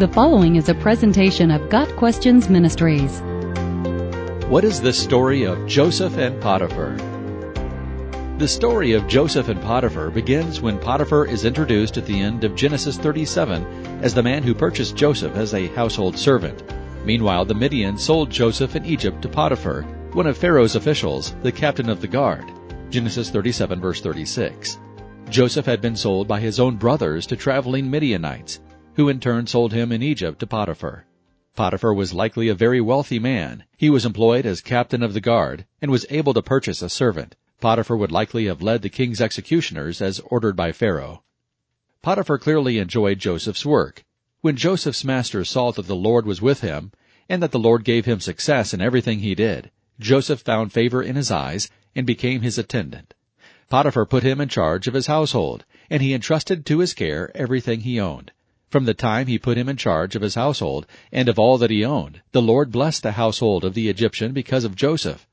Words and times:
The 0.00 0.08
following 0.08 0.56
is 0.56 0.70
a 0.70 0.74
presentation 0.74 1.50
of 1.50 1.68
Got 1.68 1.94
Questions 1.96 2.48
Ministries. 2.48 3.20
What 4.48 4.64
is 4.64 4.80
the 4.80 4.94
story 4.94 5.42
of 5.42 5.66
Joseph 5.66 6.16
and 6.16 6.40
Potiphar? 6.40 6.96
The 8.38 8.48
story 8.48 8.92
of 8.92 9.06
Joseph 9.06 9.50
and 9.50 9.60
Potiphar 9.60 10.08
begins 10.08 10.62
when 10.62 10.78
Potiphar 10.78 11.26
is 11.26 11.44
introduced 11.44 11.98
at 11.98 12.06
the 12.06 12.18
end 12.18 12.44
of 12.44 12.54
Genesis 12.54 12.96
37 12.96 13.62
as 14.02 14.14
the 14.14 14.22
man 14.22 14.42
who 14.42 14.54
purchased 14.54 14.96
Joseph 14.96 15.36
as 15.36 15.52
a 15.52 15.66
household 15.74 16.16
servant. 16.16 16.62
Meanwhile, 17.04 17.44
the 17.44 17.54
Midian 17.54 17.98
sold 17.98 18.30
Joseph 18.30 18.76
in 18.76 18.86
Egypt 18.86 19.20
to 19.20 19.28
Potiphar, 19.28 19.82
one 20.14 20.26
of 20.26 20.38
Pharaoh's 20.38 20.76
officials, 20.76 21.34
the 21.42 21.52
captain 21.52 21.90
of 21.90 22.00
the 22.00 22.08
guard. 22.08 22.50
Genesis 22.88 23.28
37 23.28 23.78
verse 23.82 24.00
36. 24.00 24.78
Joseph 25.28 25.66
had 25.66 25.82
been 25.82 25.94
sold 25.94 26.26
by 26.26 26.40
his 26.40 26.58
own 26.58 26.76
brothers 26.76 27.26
to 27.26 27.36
traveling 27.36 27.90
Midianites, 27.90 28.60
who 29.00 29.08
in 29.08 29.18
turn 29.18 29.46
sold 29.46 29.72
him 29.72 29.92
in 29.92 30.02
Egypt 30.02 30.38
to 30.38 30.46
Potiphar. 30.46 31.06
Potiphar 31.56 31.94
was 31.94 32.12
likely 32.12 32.48
a 32.48 32.54
very 32.54 32.82
wealthy 32.82 33.18
man. 33.18 33.64
He 33.78 33.88
was 33.88 34.04
employed 34.04 34.44
as 34.44 34.60
captain 34.60 35.02
of 35.02 35.14
the 35.14 35.22
guard 35.22 35.64
and 35.80 35.90
was 35.90 36.04
able 36.10 36.34
to 36.34 36.42
purchase 36.42 36.82
a 36.82 36.90
servant. 36.90 37.34
Potiphar 37.62 37.96
would 37.96 38.12
likely 38.12 38.44
have 38.44 38.60
led 38.60 38.82
the 38.82 38.90
king's 38.90 39.22
executioners 39.22 40.02
as 40.02 40.20
ordered 40.26 40.54
by 40.54 40.72
Pharaoh. 40.72 41.22
Potiphar 42.02 42.36
clearly 42.36 42.76
enjoyed 42.76 43.18
Joseph's 43.18 43.64
work. 43.64 44.04
When 44.42 44.54
Joseph's 44.54 45.02
master 45.02 45.46
saw 45.46 45.70
that 45.72 45.86
the 45.86 45.96
Lord 45.96 46.26
was 46.26 46.42
with 46.42 46.60
him 46.60 46.92
and 47.26 47.42
that 47.42 47.52
the 47.52 47.58
Lord 47.58 47.84
gave 47.84 48.04
him 48.04 48.20
success 48.20 48.74
in 48.74 48.82
everything 48.82 49.20
he 49.20 49.34
did, 49.34 49.70
Joseph 49.98 50.42
found 50.42 50.74
favor 50.74 51.02
in 51.02 51.16
his 51.16 51.30
eyes 51.30 51.70
and 51.96 52.06
became 52.06 52.42
his 52.42 52.58
attendant. 52.58 53.14
Potiphar 53.70 54.04
put 54.04 54.24
him 54.24 54.42
in 54.42 54.50
charge 54.50 54.86
of 54.86 54.92
his 54.92 55.06
household, 55.06 55.64
and 55.88 56.02
he 56.02 56.12
entrusted 56.12 56.66
to 56.66 56.80
his 56.80 56.92
care 56.92 57.34
everything 57.34 57.80
he 57.80 57.98
owned. 57.98 58.32
From 58.70 58.84
the 58.84 58.94
time 58.94 59.26
he 59.26 59.36
put 59.36 59.58
him 59.58 59.68
in 59.68 59.76
charge 59.76 60.14
of 60.14 60.22
his 60.22 60.36
household 60.36 60.86
and 61.10 61.28
of 61.28 61.40
all 61.40 61.58
that 61.58 61.72
he 61.72 61.84
owned, 61.84 62.22
the 62.30 62.40
Lord 62.40 62.70
blessed 62.70 63.02
the 63.02 63.12
household 63.12 63.64
of 63.64 63.74
the 63.74 63.88
Egyptian 63.88 64.32
because 64.32 64.62
of 64.62 64.76
Joseph. 64.76 65.26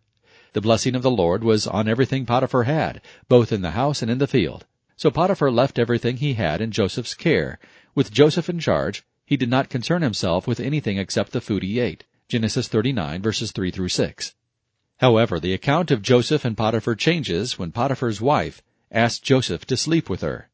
The 0.54 0.62
blessing 0.62 0.96
of 0.96 1.04
the 1.04 1.12
Lord 1.12 1.44
was 1.44 1.68
on 1.68 1.88
everything 1.88 2.26
Potiphar 2.26 2.64
had, 2.64 3.00
both 3.30 3.52
in 3.52 3.62
the 3.62 3.72
house 3.72 4.02
and 4.02 4.10
in 4.10 4.18
the 4.18 4.26
field. 4.26 4.66
So 4.96 5.12
Potiphar 5.12 5.52
left 5.52 5.78
everything 5.78 6.18
he 6.18 6.34
had 6.34 6.62
in 6.62 6.72
Joseph's 6.72 7.14
care. 7.14 7.60
With 7.94 8.12
Joseph 8.12 8.50
in 8.50 8.60
charge, 8.60 9.04
he 9.24 9.38
did 9.38 9.52
not 9.52 9.70
concern 9.70 10.02
himself 10.02 10.48
with 10.48 10.60
anything 10.60 10.98
except 10.98 11.32
the 11.32 11.40
food 11.40 11.62
he 11.62 11.80
ate. 11.80 12.06
Genesis 12.28 12.68
39 12.68 13.22
verses 13.22 13.52
3 13.52 13.70
through 13.70 13.90
6. 13.90 14.34
However, 14.98 15.40
the 15.40 15.54
account 15.54 15.92
of 15.92 16.02
Joseph 16.02 16.44
and 16.44 16.58
Potiphar 16.58 16.96
changes 16.96 17.60
when 17.60 17.72
Potiphar's 17.72 18.20
wife 18.20 18.64
asked 18.92 19.24
Joseph 19.24 19.64
to 19.68 19.78
sleep 19.78 20.10
with 20.10 20.22
her. 20.22 20.50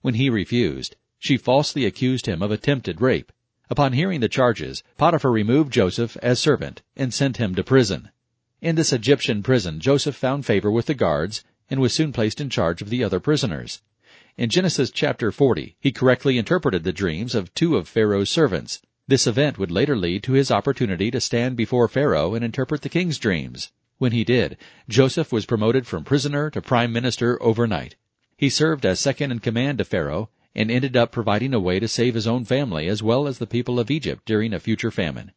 When 0.00 0.14
he 0.14 0.30
refused, 0.30 0.96
she 1.22 1.36
falsely 1.36 1.84
accused 1.84 2.26
him 2.26 2.42
of 2.42 2.50
attempted 2.50 3.00
rape. 3.00 3.30
Upon 3.70 3.92
hearing 3.92 4.18
the 4.18 4.28
charges, 4.28 4.82
Potiphar 4.98 5.30
removed 5.30 5.72
Joseph 5.72 6.16
as 6.20 6.40
servant 6.40 6.82
and 6.96 7.14
sent 7.14 7.36
him 7.36 7.54
to 7.54 7.62
prison. 7.62 8.10
In 8.60 8.74
this 8.74 8.92
Egyptian 8.92 9.40
prison, 9.40 9.78
Joseph 9.78 10.16
found 10.16 10.44
favor 10.44 10.68
with 10.68 10.86
the 10.86 10.94
guards 10.94 11.44
and 11.70 11.80
was 11.80 11.94
soon 11.94 12.12
placed 12.12 12.40
in 12.40 12.50
charge 12.50 12.82
of 12.82 12.90
the 12.90 13.04
other 13.04 13.20
prisoners. 13.20 13.82
In 14.36 14.50
Genesis 14.50 14.90
chapter 14.90 15.30
40, 15.30 15.76
he 15.78 15.92
correctly 15.92 16.38
interpreted 16.38 16.82
the 16.82 16.92
dreams 16.92 17.36
of 17.36 17.54
two 17.54 17.76
of 17.76 17.86
Pharaoh's 17.86 18.28
servants. 18.28 18.82
This 19.06 19.28
event 19.28 19.58
would 19.58 19.70
later 19.70 19.96
lead 19.96 20.24
to 20.24 20.32
his 20.32 20.50
opportunity 20.50 21.08
to 21.12 21.20
stand 21.20 21.56
before 21.56 21.86
Pharaoh 21.86 22.34
and 22.34 22.44
interpret 22.44 22.82
the 22.82 22.88
king's 22.88 23.18
dreams. 23.18 23.70
When 23.98 24.10
he 24.10 24.24
did, 24.24 24.56
Joseph 24.88 25.30
was 25.30 25.46
promoted 25.46 25.86
from 25.86 26.02
prisoner 26.02 26.50
to 26.50 26.60
prime 26.60 26.92
minister 26.92 27.40
overnight. 27.40 27.94
He 28.36 28.50
served 28.50 28.84
as 28.84 28.98
second 28.98 29.30
in 29.30 29.38
command 29.38 29.78
to 29.78 29.84
Pharaoh 29.84 30.28
and 30.54 30.70
ended 30.70 30.96
up 30.96 31.10
providing 31.10 31.54
a 31.54 31.60
way 31.60 31.80
to 31.80 31.88
save 31.88 32.14
his 32.14 32.26
own 32.26 32.44
family 32.44 32.88
as 32.88 33.02
well 33.02 33.26
as 33.26 33.38
the 33.38 33.46
people 33.46 33.80
of 33.80 33.90
Egypt 33.90 34.24
during 34.24 34.52
a 34.52 34.60
future 34.60 34.90
famine. 34.90 35.32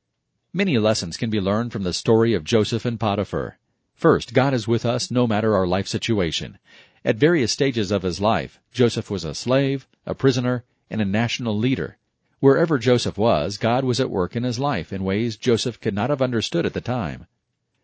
Many 0.54 0.78
lessons 0.78 1.18
can 1.18 1.30
be 1.30 1.40
learned 1.40 1.72
from 1.72 1.84
the 1.84 1.94
story 1.94 2.34
of 2.34 2.44
Joseph 2.44 2.86
and 2.86 3.00
Potiphar. 3.00 3.58
First, 3.94 4.34
God 4.34 4.54
is 4.54 4.68
with 4.68 4.86
us 4.86 5.10
no 5.12 5.28
matter 5.28 5.56
our 5.56 5.68
life 5.68 5.88
situation. 5.88 6.58
At 7.04 7.18
various 7.18 7.52
stages 7.52 7.92
of 7.92 8.04
his 8.04 8.20
life, 8.20 8.60
Joseph 8.72 9.10
was 9.10 9.24
a 9.24 9.36
slave, 9.36 9.88
a 10.06 10.16
prisoner, 10.16 10.64
and 10.90 11.02
a 11.02 11.06
national 11.06 11.58
leader. 11.58 11.98
Wherever 12.40 12.78
Joseph 12.78 13.18
was, 13.18 13.58
God 13.58 13.84
was 13.84 14.00
at 14.00 14.10
work 14.10 14.36
in 14.36 14.44
his 14.44 14.60
life 14.60 14.92
in 14.92 15.04
ways 15.04 15.38
Joseph 15.38 15.80
could 15.80 15.94
not 15.94 16.10
have 16.10 16.22
understood 16.22 16.66
at 16.66 16.74
the 16.74 16.82
time. 16.82 17.28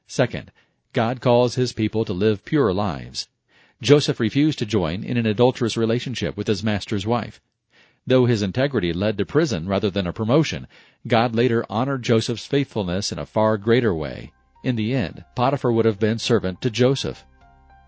Second, 0.08 0.52
God 0.94 1.22
calls 1.22 1.56
his 1.56 1.72
people 1.72 2.04
to 2.06 2.14
live 2.14 2.44
pure 2.44 2.74
lives. 2.74 3.28
Joseph 3.82 4.20
refused 4.20 4.60
to 4.60 4.66
join 4.66 5.04
in 5.04 5.18
an 5.18 5.26
adulterous 5.26 5.76
relationship 5.76 6.38
with 6.38 6.48
his 6.48 6.64
master's 6.64 7.08
wife. 7.08 7.42
Though 8.06 8.26
his 8.26 8.42
integrity 8.42 8.94
led 8.94 9.18
to 9.18 9.26
prison 9.26 9.68
rather 9.68 9.90
than 9.90 10.08
a 10.08 10.14
promotion, 10.14 10.68
God 11.08 11.36
later 11.36 11.66
honored 11.70 12.04
Joseph's 12.04 12.46
faithfulness 12.46 13.12
in 13.12 13.20
a 13.20 13.26
far 13.26 13.58
greater 13.58 13.94
way. 13.94 14.32
In 14.64 14.76
the 14.76 14.94
end, 14.94 15.24
Potiphar 15.36 15.72
would 15.72 15.86
have 15.86 16.00
been 16.00 16.20
servant 16.20 16.62
to 16.62 16.70
Joseph. 16.70 17.26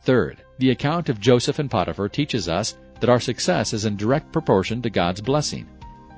Third, 0.04 0.44
the 0.58 0.72
account 0.72 1.09
of 1.09 1.20
Joseph 1.20 1.59
and 1.59 1.70
Potiphar 1.70 2.10
teaches 2.10 2.50
us 2.50 2.75
that 3.00 3.10
our 3.10 3.20
success 3.20 3.74
is 3.74 3.86
in 3.86 3.96
direct 3.96 4.31
proportion 4.31 4.81
to 4.81 4.90
God's 4.90 5.22
blessing. 5.22 5.68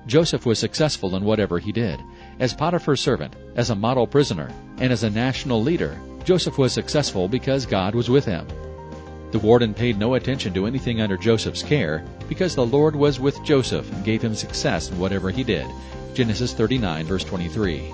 Joseph 0.07 0.45
was 0.45 0.59
successful 0.59 1.15
in 1.15 1.23
whatever 1.23 1.59
he 1.59 1.71
did. 1.71 1.99
As 2.39 2.53
Potiphar's 2.53 3.01
servant, 3.01 3.35
as 3.55 3.69
a 3.71 3.75
model 3.75 4.07
prisoner, 4.07 4.49
and 4.77 4.91
as 4.93 5.03
a 5.03 5.09
national 5.09 5.61
leader, 5.61 5.99
Joseph 6.23 6.57
was 6.57 6.73
successful 6.73 7.27
because 7.27 7.65
God 7.65 7.95
was 7.95 8.09
with 8.09 8.25
him. 8.25 8.47
The 9.35 9.39
warden 9.39 9.73
paid 9.73 9.99
no 9.99 10.13
attention 10.13 10.53
to 10.53 10.65
anything 10.65 11.01
under 11.01 11.17
Joseph's 11.17 11.61
care 11.61 12.05
because 12.29 12.55
the 12.55 12.65
Lord 12.65 12.95
was 12.95 13.19
with 13.19 13.43
Joseph 13.43 13.91
and 13.91 14.05
gave 14.05 14.21
him 14.21 14.33
success 14.33 14.89
in 14.89 14.97
whatever 14.97 15.29
he 15.29 15.43
did. 15.43 15.67
Genesis 16.13 16.53
39 16.53 17.05
verse 17.05 17.25
23. 17.25 17.91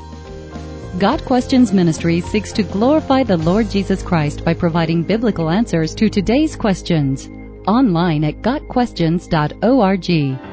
Got 1.00 1.26
Questions 1.26 1.74
Ministry 1.74 2.22
seeks 2.22 2.52
to 2.52 2.62
glorify 2.62 3.24
the 3.24 3.38
Lord 3.38 3.72
Jesus 3.72 4.04
Christ 4.04 4.46
by 4.46 4.54
providing 4.54 5.02
biblical 5.02 5.50
answers 5.50 5.96
to 5.96 6.12
today's 6.12 6.56
questions. 6.56 7.28
Online 7.66 8.24
at 8.24 8.44
GotQuestions.org. 8.44 10.51